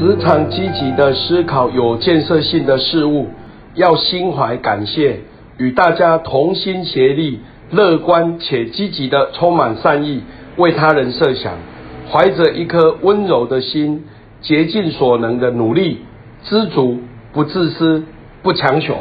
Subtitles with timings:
[0.00, 3.26] 时常积极的思考有建设性的事物，
[3.74, 5.18] 要心怀感谢，
[5.58, 7.40] 与大家同心协力，
[7.70, 10.22] 乐观且积极的充满善意，
[10.56, 11.52] 为他人设想，
[12.10, 14.04] 怀着一颗温柔的心，
[14.40, 15.98] 竭尽所能的努力，
[16.44, 16.98] 知足
[17.34, 18.02] 不自私，
[18.42, 18.96] 不强求。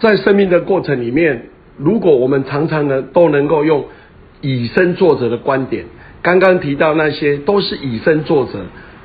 [0.00, 1.46] 在生命的过程里面，
[1.78, 3.86] 如果我们常常呢都能够用
[4.42, 5.86] 以身作则的观点，
[6.20, 8.58] 刚刚提到那些都是以身作则。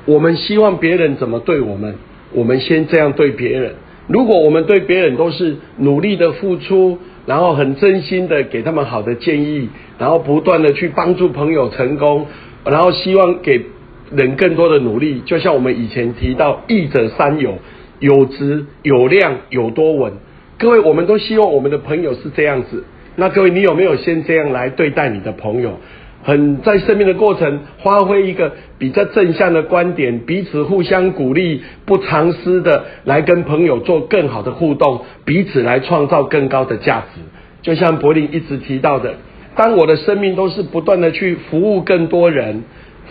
[0.08, 1.94] 我们希望别人怎么对我们，
[2.32, 3.74] 我们先这样对别人。
[4.06, 9.68] 如果我们对别人都是努力的付出，然后很真心的给他们好的建议，
[9.98, 12.26] 然后不断的去帮助朋友成功，
[12.64, 13.66] 然后希望给
[14.10, 15.20] 人更多的努力。
[15.26, 17.58] 就像我们以前提到，益者三有：
[17.98, 20.14] 有质、有量、有多稳。
[20.58, 22.82] 各位，我们都希望我们的朋友是这样子。
[23.16, 25.78] 那各位，你有没有先这样来对待你的朋友？
[26.24, 37.20] 很在生命的过程，发挥一个比较正向的观点，彼此互相鼓励，不藏私的来跟朋友做更好的互动，彼此来创造更高的价值。
[37.62, 39.14] 就像柏林一直提到的，
[39.56, 42.64] 当我的生命都是不断的去服务更多人，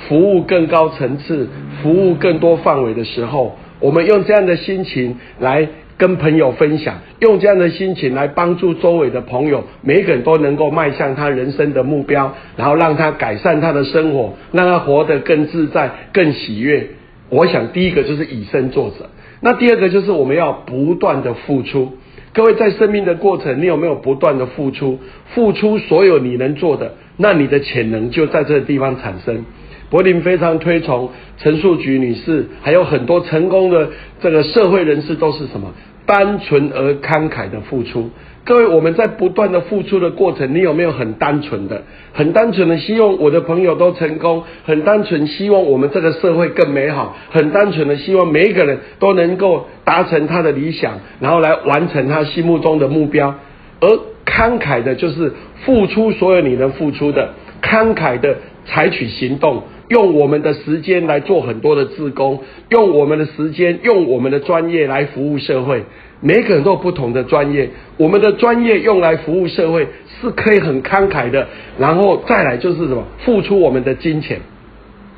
[0.08, 1.48] 服务更高层次，
[1.82, 5.68] 服务更多范围的时候，我们用这样的心情来。
[5.98, 16.88] 跟朋友分享，用这样的心情来帮助周围的朋友，每个人都能够迈向他人生的目标，然后让他改善他的生活，让他活得更自在、更喜悦。
[17.30, 19.10] 我想第一个就是以身作则，
[19.42, 21.94] 那第二个就是我们要不断的付出。
[22.34, 25.00] 各位在生命的过程，你有没有不断的付出？
[25.34, 29.44] 付出所有你能做的，那你的潜能就在这个地方产生。
[29.90, 33.90] 柏林非常推崇陈树菊女士，还有很多成功的
[34.22, 35.74] 这个社会人士都是什么？
[36.08, 38.10] 单纯而慷慨的付出。
[38.44, 44.44] 各位，我们在不断的付出的过程，你有没有很单纯的、很单纯的希望我的朋友都成功？
[44.64, 47.18] 很单纯希望我们这个社会更美好？
[47.30, 53.36] 很单纯的希望每一个人都能够达成他的理想，然后来完成他心目中的目标。
[53.82, 53.88] 而
[54.26, 55.34] 慷慨的就是
[55.66, 59.64] 付出所有你能付出的，慷慨的采取行动。
[59.90, 62.40] 用我们的时间来做很多的自工，
[62.70, 65.84] 用我们的时间，用我们的专业来服务社会。
[66.20, 69.88] 每个人都有不同的专业，我们的专业用来服务社会
[70.20, 71.48] 是可以很慷慨的。
[71.78, 73.04] 然后再来就是什么？
[73.24, 74.40] 付出我们的金钱。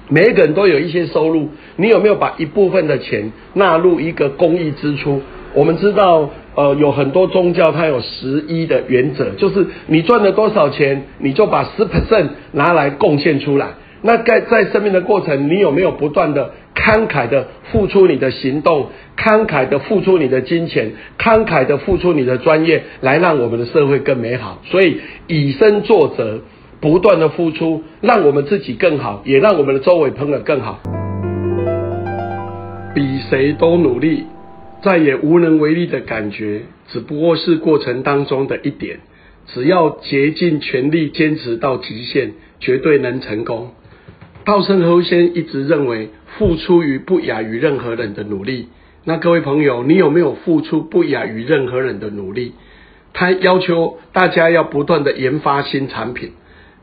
[0.09, 5.21] 每个人都有一些收入，你有没有把一部分的钱纳入一个公益支出？
[5.53, 13.67] 我们知道，呃，有很多宗教它有十一的原则，就是你赚了多少钱，你就把十 percent 拿来贡献出来。
[14.01, 18.87] 那在在生命的过程，你有没有不断的慷慨的付出你的行动，
[19.17, 24.61] 慷慨的付出你的金钱，慷慨的付出你的专业，来让我们的社会更美好？
[24.65, 26.41] 所以以身作则，
[26.79, 30.79] 不断的付出，让我们自己更好，也让我们的周围朋友更好。
[32.95, 34.23] 比谁都努力，
[34.81, 38.99] 再也无能为力的感觉，只不过是过程当中的一点。
[39.47, 43.71] 只要竭尽全力坚持到极限，绝对能成功。
[44.49, 48.69] 稻盛和夫先一直认为，付出于不亚于任何人的努力。
[49.03, 52.53] 那各位朋友，你有没有付出不亚于任何人的努力？
[53.13, 56.31] 他要求大家要不断的研发新产品。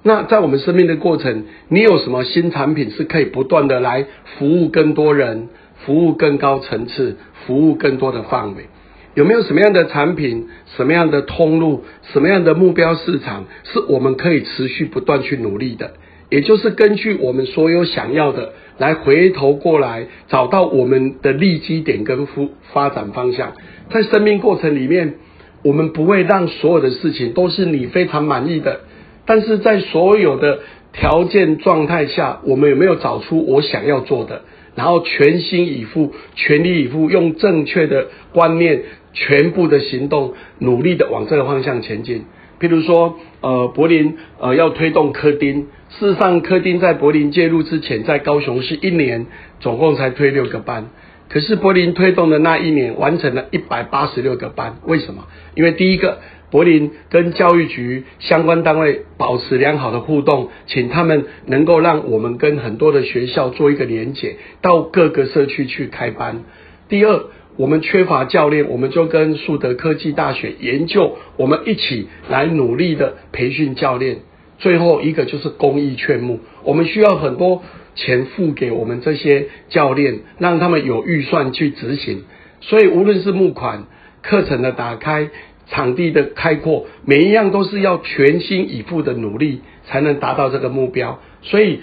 [0.05, 4.06] 那在我们生命的过程，你有什么新产品是可以不断的来
[4.38, 5.49] 服务更多人、
[5.84, 7.16] 服务更高层次、
[7.49, 8.66] 服务更多的范围？
[9.15, 11.82] 有没有什么样的产品、什么样的通路、
[12.12, 15.94] 什么样的目标市场，是我们可以持续不断去努力的？
[16.31, 23.53] 也就是根据我们所有想要的，来回头过来找到我们的利基点跟发发展方向。
[23.91, 25.14] 在生命过程里面，
[25.62, 28.81] 我们不会让所有的事情都是你非常满意的，
[29.25, 30.60] 但是在所有的
[30.92, 34.43] 条件状态下，我们有没有找出我想要做的，
[34.75, 38.82] 然后全心以赴、全力以赴，用正确的观念、
[39.12, 42.25] 全部的行动，努力的往这个方向前进。
[42.59, 49.26] 譬如说，呃，柏林呃要推动科丁，事实上科丁在柏林介入之前，在高雄是一年
[49.61, 50.88] 总共才推六个班，
[51.29, 55.26] 可是柏林推动的那一年完成了一百八十六个班，为什么？
[55.55, 56.20] 因为第一个，
[56.50, 66.44] 柏林跟教育局相关单位保持良好的互动，请他们能够让我们跟很多的学校做一个连结，到各个社区去开班。
[66.88, 67.25] 第二。
[67.56, 74.19] 我们缺乏教练，我们就跟树德科技大学研究，我们一起来努力的培训教练。
[74.58, 77.62] 最后一个就是公益劝募，我们需要很多
[77.94, 82.25] 钱付给我们这些教练，让他们有预算去执行。
[82.61, 83.85] 所以无论是募款、
[84.23, 85.31] 课程的打开、
[85.67, 91.20] 场地的开阔，每一样都是要全心以赴的努力，才能达到这个目标。
[91.43, 91.81] 所以。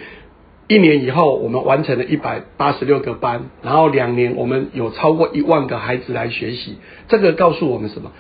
[0.74, 6.78] 一年以后，我们完成了一百八十六个班，然后两年我们有超过一万个孩子来学习。
[7.08, 8.12] 这个告诉我们什么？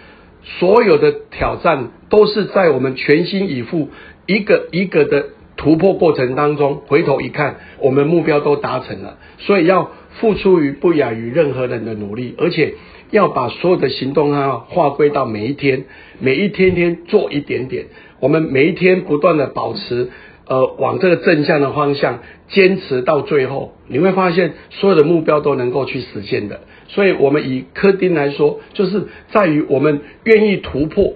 [0.59, 3.89] 所有的挑战都是在我们全心以赴，
[4.27, 9.17] 一个一个的突破过程当中，回头一看，我们目标都达成了。
[9.39, 9.89] 所以要
[10.19, 12.75] 付出于不亚于任何人的努力，而且
[13.09, 15.85] 要把所有的行动啊，划归到每一天，
[16.19, 17.85] 每一天天做一点点。
[18.19, 20.11] 我们每一天不断的保持。
[20.53, 26.59] 呃，往这个正向的方向坚持到最后，你会发现所有的目标都能够去实现的。
[26.89, 31.13] 所以，我们以科丁来说，就是在于我们愿意突破，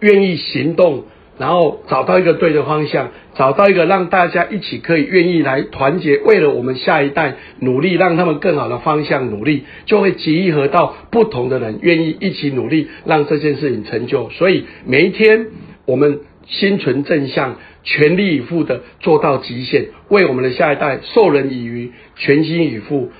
[0.00, 1.04] 愿意行动，
[1.38, 14.30] 然后找到一个对的方向，找到一个让大家一起可以愿意来团结，为了我们下一代努力，让他们更好的方向努力，就会集合到不同的人愿意一起努力，让这件事情成就。
[14.30, 15.46] 所以，每一天
[15.86, 17.54] 我们心存正向。
[17.82, 23.10] 全力以赴的做到极限，为我们的下一代授人以渔，全心以赴，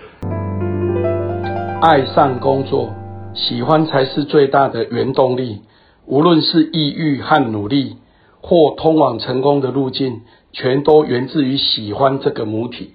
[1.80, 2.94] 爱上工作，
[3.34, 5.60] 喜欢才是最大的原动力。
[6.06, 7.96] 无论是抑郁和努力，
[8.40, 10.22] 或通往成功的路径，
[10.52, 12.94] 全都源自于喜欢这个母体。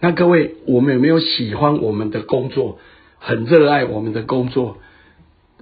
[0.00, 2.78] 那各位，我们有没有喜欢我们的工作？
[3.18, 4.76] 很热爱我们的工作？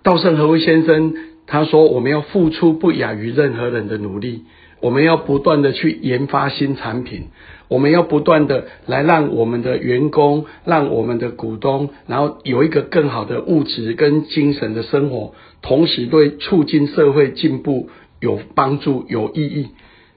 [0.02, 1.14] 稻盛和夫先生
[1.46, 4.44] 他说：“我们要付出不亚于任何人的努力。”
[4.84, 7.28] 我们要不断的去研发新产品，
[7.68, 15.32] 我们要不断的来让我们的员工、让我们的股东，然后有一个更好的物质跟精神的生活，
[15.62, 17.88] 同时对促进社会进步
[18.20, 19.68] 有帮助、有意义。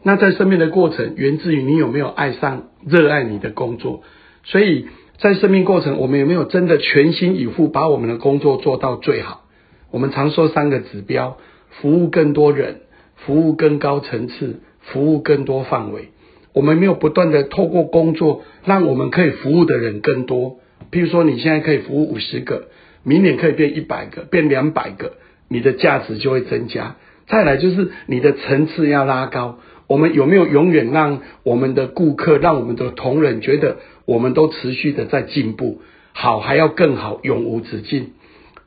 [0.03, 4.01] 那在生命的过程，源自于你有没有爱上、热爱你的工作。
[4.43, 4.87] 所以
[5.17, 9.45] 在生命过程，我们有没有真的全心以赴，把我们的工作做到最好？
[9.91, 11.37] 我们常说三个指标：
[11.69, 12.81] 服务更多人。
[13.25, 16.09] 服务更高层次，服务更多范围。
[16.53, 20.59] 我们没有不断的透过工作，让我们可以服务的人更多。
[20.91, 22.69] 譬如说，你现在可以服务五十个，
[23.03, 25.13] 明年可以变一百个，变两百个，
[25.49, 26.95] 你的价值就会增加。
[27.27, 29.59] 再来就是你的层次要拉高。
[29.87, 35.81] 我们有没有永远让我们的顾客、让我们的同仁觉得我们都持续的在进步，
[36.11, 38.11] 好还要更好，永无止境。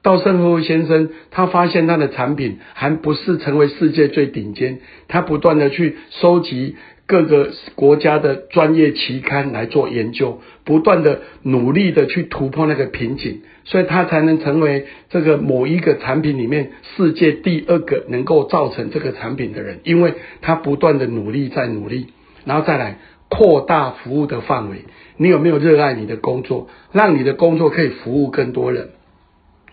[0.03, 6.77] 稻盛和夫先生，他发现他的产品还不是成为世界最顶尖，他不断的去收集
[7.07, 22.07] 各个国家的专业期刊来做研究，不断的努力的去突破那个瓶颈，所以他才能成为这个某一个产品里面世界第二个能够造成这个产品的人，因为他不断的努力在努力，
[22.47, 22.99] 然后再来
[23.29, 24.85] 扩大服务的范围。
[25.19, 28.89] 你有没有热爱你的工作，让你的工作可以服务更多人？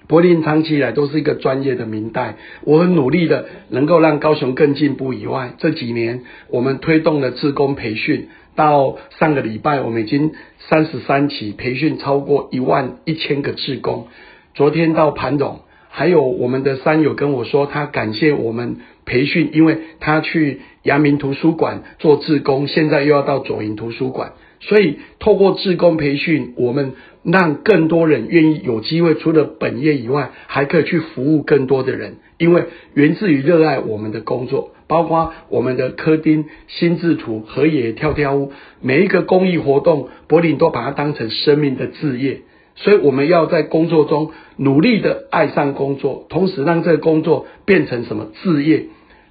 [0.08, 5.14] 柏林长期以来都是一个专业的明代，我很努力的能够让高雄更进步。
[5.14, 14.08] 以外，这几年我们推动了自工培训，到上个礼拜我们已经三十三起培训超过一万一千个志工。
[14.54, 15.60] 昨天到盘总，
[15.90, 24.32] 还有我们的山友跟我说，他感谢我们培训，因为他去阳明图书馆做志工，现在又要到左营图书馆。
[24.60, 26.94] 所以，透过志工培训，我们
[27.24, 32.16] 让更多人愿意有机会，除了本业以外，还可以去服务更多的人。
[32.40, 32.66] 因为
[32.96, 38.52] 源自于热爱我们的工作，包括我们的科丁、心智图、河野跳跳屋，
[38.82, 42.42] 每一个公益活动，柏林都把它当成生命的置业。
[42.76, 48.86] 所以，我们要在工作中努力的爱上工作，同时让这个工作变成什么置业。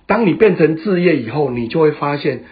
[0.06, 2.44] 当你变成置业以后，你就会发现。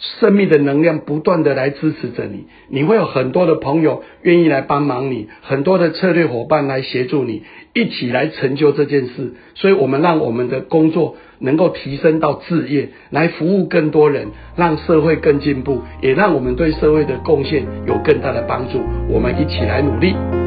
[0.00, 7.42] 生命的能量不断的来支持着你，你会有很多的朋友愿意来帮忙你，很多的策略伙伴来协助你，
[7.74, 9.34] 一起来成就这件事。
[9.54, 18.80] 所以，我们让我们的工作能够提升到置业，来服务更多人，让社会更进步，也让我们对社会的贡献有更大的帮助。
[19.10, 20.39] 我们一起来努力。